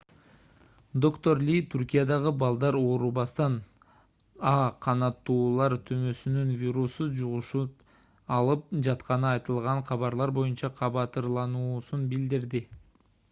[1.05, 7.85] доктор ли түркиядагы балдар оорубастан а h5n1 канаттуулар тумоосунун вирусун жугузуп
[8.39, 12.63] алып жатканы айтылган кабарлар боюнча кабатырлануусун билдирди